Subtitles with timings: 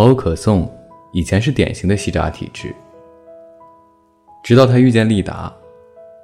[0.00, 0.66] 朋友可颂
[1.12, 2.74] 以前是典型的西渣体质，
[4.42, 5.54] 直到他遇见利达，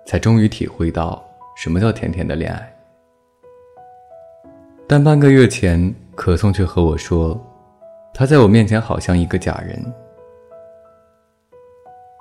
[0.06, 1.22] 才终于体会到
[1.58, 2.74] 什么叫甜甜的恋爱。
[4.88, 7.38] 但半个月前，可颂却和我说，
[8.14, 9.78] 他在我面前好像一个假人。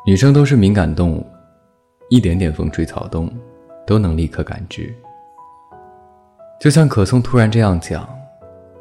[0.06, 1.26] 女生都是敏感动物，
[2.10, 3.34] 一点点风吹草动，
[3.88, 4.94] 都能立刻感知。
[6.60, 8.06] 就像可颂突然这样讲，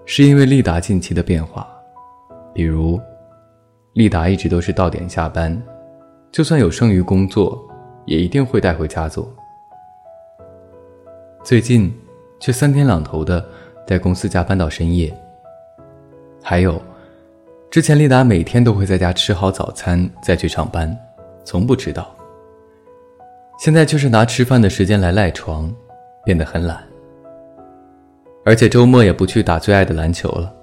[0.07, 1.71] 是因为利达近期的变化。
[2.55, 3.01] 比如，
[3.95, 5.61] 丽达一直都是到点下班，
[6.31, 7.61] 就算有剩余工作，
[8.07, 9.29] 也一定会带回家做。
[11.43, 11.93] 最近，
[12.39, 13.45] 却三天两头的
[13.87, 15.13] 在公司加班到深夜。
[16.41, 16.81] 还有，
[17.71, 20.97] 之前丽达每天都会在家吃好早餐再去上班，
[21.45, 22.15] 从不迟到。
[23.59, 25.75] 现在却是拿吃饭的时间来赖床，
[26.25, 26.83] 变得很懒，
[28.45, 30.55] 而且周末也不去打最爱的篮球了。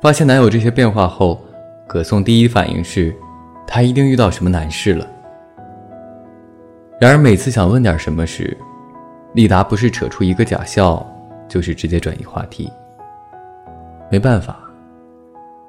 [0.00, 1.42] 发现男友这些变化后，
[1.86, 3.14] 可颂第一反应是，
[3.66, 5.06] 他一定遇到什么难事了。
[7.00, 8.56] 然而每次想问点什么时，
[9.34, 11.04] 利达不是扯出一个假笑，
[11.48, 12.70] 就是直接转移话题。
[14.10, 14.58] 没办法，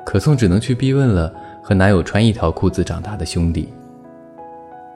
[0.05, 1.33] 可颂只能去逼问了
[1.63, 3.73] 和男友穿一条裤子长大的兄弟。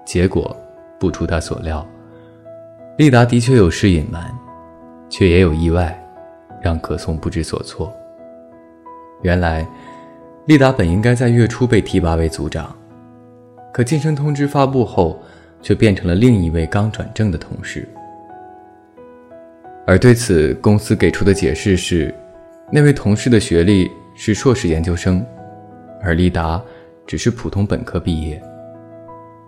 [0.05, 0.55] 结果
[0.99, 1.85] 不出他所料，
[2.97, 4.29] 利达的确有事隐瞒，
[5.09, 5.97] 却也有意外，
[6.61, 7.91] 让可颂不知所措。
[9.21, 9.65] 原来，
[10.45, 12.75] 丽达本应该在月初被提拔为组长，
[13.71, 15.21] 可晋升通知发布后，
[15.61, 17.87] 却变成了另一位刚转正的同事。
[19.85, 22.13] 而对此，公司给出的解释是，
[22.71, 25.23] 那位同事的学历是硕士研究生，
[26.01, 26.59] 而丽达
[27.05, 28.41] 只是普通本科毕业。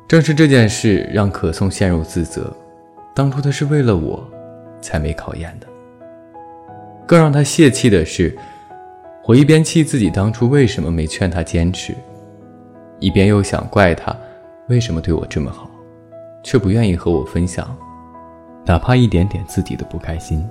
[0.08, 2.56] 正是这件事让可颂陷入自责，
[3.16, 4.24] 当初他是为了我，
[4.82, 5.66] 才没考研的。
[7.08, 8.38] 更让他泄气的是。
[9.26, 11.96] 我一边气自己当初为什么没劝他坚持，
[13.00, 14.14] 一边又想怪他
[14.68, 15.72] 为什么对我这么好，
[16.44, 17.74] 却不愿意和我分享，
[18.66, 20.46] 哪怕一点点自己的不开心。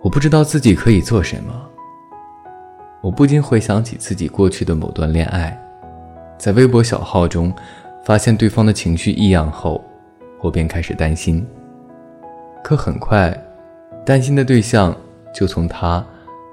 [0.00, 1.52] 我不知道自己可以做什么。
[3.02, 5.58] 我不禁回想起自己过去的某段恋爱，
[6.38, 7.52] 在微博小号中
[8.02, 9.84] 发现对方的情绪异样后，
[10.40, 11.46] 我便开始担心。
[12.64, 13.36] 可很快，
[14.02, 14.96] 担心的对象
[15.34, 16.02] 就从他。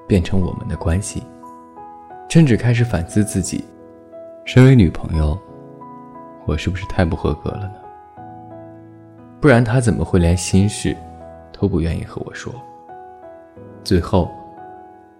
[0.07, 1.21] 变成我们的关系，
[2.29, 3.63] 甚至开始反思自己：
[4.45, 5.37] 身为女朋友，
[6.45, 7.75] 我是不是太不合格了呢？
[9.41, 10.95] 不然他怎么会连心事
[11.51, 12.53] 都不愿意和我说？
[13.83, 14.31] 最后，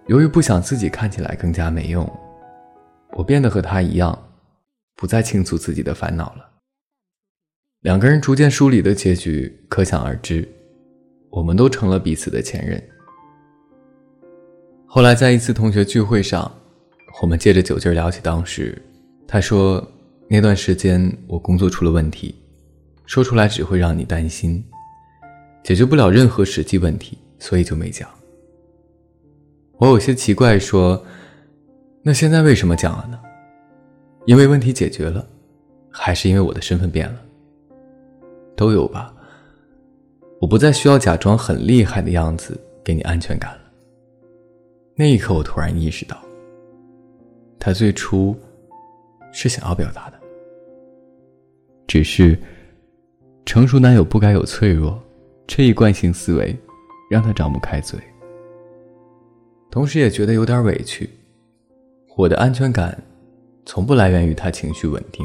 [0.06, 2.10] 由于不想自己看起来更加没用，
[3.12, 4.18] 我变得和他一样，
[4.96, 6.48] 不再倾诉自己的烦恼了。
[7.82, 10.48] 两个人逐渐疏离的结局可想而知，
[11.30, 12.82] 我们都成了彼此的前任。
[14.90, 16.50] 后来在一次同学聚会上，
[17.20, 18.80] 我们借着酒劲聊起当时。
[19.26, 19.86] 他说
[20.30, 22.34] 那段时间我工作出了问题，
[23.04, 24.64] 说出来只会让你担心，
[25.62, 28.08] 解决不了任何实际问题，所以就没讲。
[29.76, 31.04] 我有些奇怪，说
[32.02, 33.20] 那现在为什么讲了呢？
[34.24, 35.28] 因为问题解决了，
[35.90, 37.20] 还是因为我的身份变了？
[38.56, 39.14] 都有吧。
[40.40, 43.60] 我不再需要假装很厉害的样子给你安全感了。
[45.00, 46.20] 那一刻，我突然意识到，
[47.56, 48.34] 他最初
[49.30, 50.18] 是想要表达的，
[51.86, 52.36] 只是
[53.46, 55.00] 成熟男友不该有脆弱
[55.46, 56.52] 这一惯性思维，
[57.08, 57.96] 让他张不开嘴。
[59.70, 61.08] 同时也觉得有点委屈，
[62.16, 63.00] 我的安全感
[63.64, 65.24] 从不来源于他情绪稳定，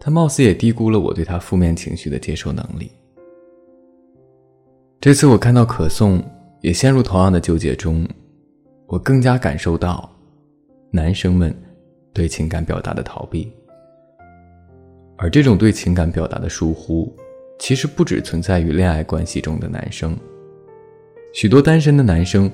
[0.00, 2.90] 他貌似也低估了我对他负面情绪的接受能力。
[5.00, 6.20] 这次我看到可颂。
[6.64, 8.08] 也陷入同样的纠结中，
[8.86, 10.10] 我更加感受到
[10.90, 11.54] 男生们
[12.10, 13.52] 对情感表达的逃避，
[15.18, 17.14] 而这种对情感表达的疏忽，
[17.58, 20.16] 其实不只存在于恋爱关系中的男生，
[21.34, 22.50] 许多单身的男生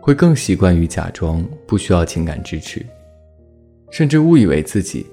[0.00, 2.86] 会更习惯于假装不需要情感支持，
[3.90, 5.04] 甚至误以为自己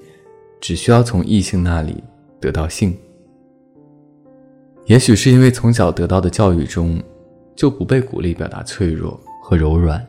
[0.60, 2.00] 只需要从异性那里
[2.38, 2.96] 得到性。
[4.86, 7.02] 也许是因为从小得到的教育中。
[7.54, 10.04] 就不被鼓励表达脆弱和柔软，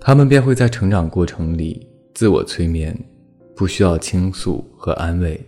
[0.00, 2.96] 他们便会在成长过程里自我催眠，
[3.54, 5.40] 不需要倾诉和安慰，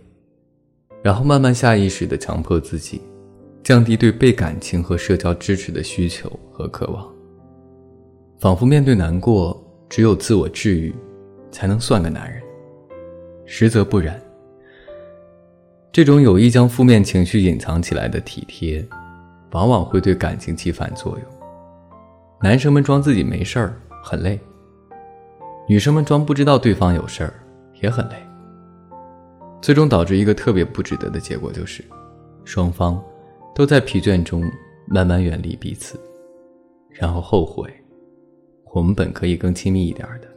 [1.01, 3.01] 然后慢慢下意识地强迫自己，
[3.63, 7.07] 降低对被感情和社交支持的需求和渴望，
[8.39, 9.59] 仿佛面对难过，
[9.89, 10.93] 只有自我治愈，
[11.51, 12.41] 才能算个男人，
[13.45, 14.19] 实则不然。
[15.91, 18.85] 这种有意将负面情绪隐藏起来的体贴。
[19.51, 21.27] 往往会对感情起反作用。
[22.41, 24.39] 男生们装自己没事儿，很累。
[25.67, 27.33] 女生们装不知道对方有事儿，
[27.81, 28.15] 也很累。
[29.61, 31.83] 最终导致一个特别不值得的结果，就是
[32.45, 33.01] 双方
[33.55, 34.43] 都在疲倦中
[34.85, 35.99] 慢慢远离彼此，
[36.89, 37.73] 然后后悔，
[38.71, 40.27] 我们本可以更亲密一点的。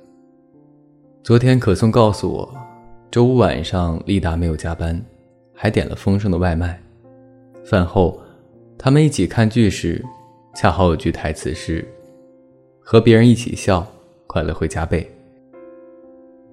[1.22, 2.54] 昨天可颂告诉我，
[3.10, 5.00] 周五晚上丽达没有加班，
[5.54, 6.80] 还点了丰盛的外卖。
[7.62, 8.18] 饭后，
[8.82, 10.02] 他们一起看剧时，
[10.54, 11.86] 恰好有句台词是
[12.80, 13.86] ：“和别人一起笑，
[14.26, 15.06] 快乐会加倍。”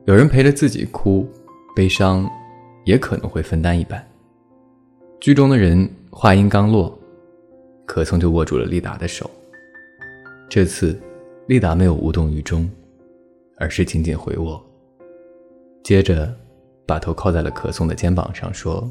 [0.03, 1.25] 有人陪着自己哭，
[1.73, 2.29] 悲伤。
[2.83, 4.01] 也可能会分担一半。
[5.19, 6.97] 剧中的人话音刚落，
[7.85, 9.29] 可颂就握住了丽达的手。
[10.47, 10.97] 这次，
[11.47, 12.69] 丽达没有无动于衷，
[13.57, 14.65] 而是紧紧回握，
[15.83, 16.33] 接着
[16.85, 18.89] 把头靠在了可颂的肩膀上，说：“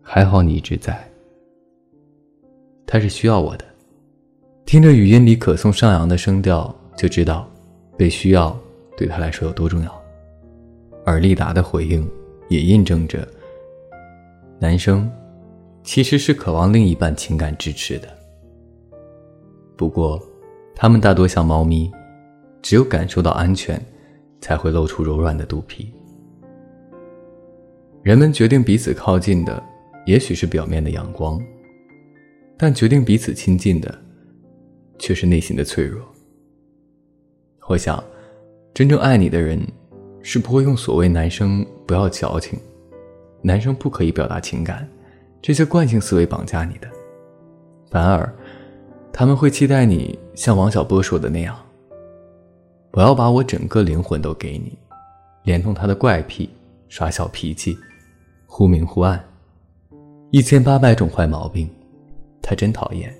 [0.00, 1.04] 还好你一直在。
[2.88, 3.64] 他是需要我的。”
[4.66, 7.48] 听着语音里可颂上扬的声调，就知道
[7.96, 8.58] 被需要
[8.96, 10.02] 对他来说有多重要。
[11.06, 12.04] 而丽达的回应。
[12.50, 13.28] 也印证着，
[14.58, 15.06] 男生
[15.82, 18.08] 其实是渴望另一半情感支持的。
[19.76, 20.18] 不过，
[20.74, 21.92] 他们大多像猫咪，
[22.62, 23.78] 只有感受到安全，
[24.40, 25.92] 才会露出柔软的肚皮。
[28.02, 29.62] 人们决定彼此靠近的，
[30.06, 31.38] 也许是表面的阳光，
[32.58, 33.98] 但决定彼此亲近的，
[34.98, 36.06] 却是内心的脆弱。
[37.68, 38.02] 我想，
[38.74, 39.66] 真正爱你的人。
[40.20, 42.58] 是不会用所谓“男生不要矫情，
[43.40, 44.86] 男生不可以表达情感”
[45.40, 46.88] 这些惯性思维绑架你的，
[47.88, 48.30] 反而
[49.10, 51.56] 他们会期待你像王小波说的那样
[52.92, 54.76] ：“我要把我整个灵魂都给你，
[55.44, 56.50] 连同他的怪癖、
[56.88, 57.78] 耍小脾气、
[58.44, 59.24] 忽明忽暗，
[60.30, 61.70] 一千八百种坏毛病，
[62.48, 63.14] 他真讨厌，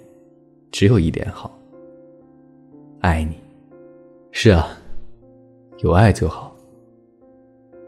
[0.73, 1.55] 只有一点好，
[3.01, 3.37] 爱你。”
[4.33, 4.67] 是啊，
[5.81, 6.57] 有爱就好。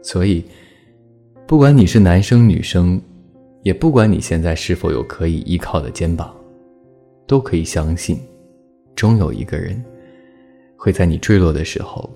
[0.03, 0.45] 所以，
[1.47, 3.01] 不管你是男生女生，
[3.63, 6.31] 也不管你现在是否有可以依靠的肩膀，
[7.25, 8.19] 都可以相信，
[8.93, 9.83] 终有一个人
[10.77, 12.07] 会在你坠落的时候，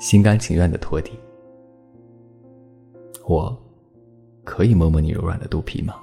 [0.00, 1.12] 心甘情愿的托底。
[3.28, 3.56] 我
[4.42, 5.94] 可以摸摸你柔软的肚皮吗？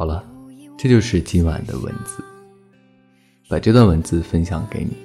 [0.00, 0.24] 好了，
[0.78, 2.24] 这就是今晚的文字。
[3.50, 4.96] 把这段文字分享给你，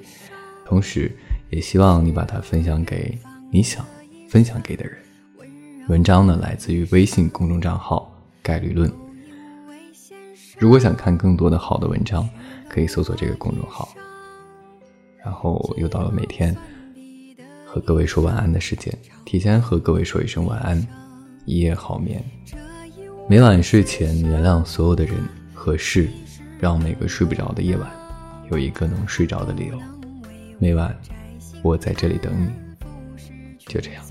[0.65, 1.12] 同时
[1.50, 3.19] 也希望你把它分享给
[3.51, 3.86] 你想
[4.30, 4.97] 分享给的人。
[5.89, 8.09] 文章呢，来自于微信公众账号
[8.42, 8.89] “概率论”。
[10.57, 12.25] 如果想看更多的好的文章，
[12.69, 13.89] 可以搜索这个公众号。
[15.21, 16.56] 然后又到了每天
[17.65, 20.88] 和各位说晚安的时间，提前和各位说一声晚安，
[21.44, 22.24] 一夜好眠。
[23.27, 25.16] 每晚睡前，原谅所有的人
[25.51, 26.07] 和事，
[26.60, 27.92] 让每个睡不着的夜晚
[28.51, 29.80] 有一个能睡着的理由。
[30.60, 30.95] 每晚，
[31.63, 32.51] 我在这里等你。
[33.66, 34.05] 就这样。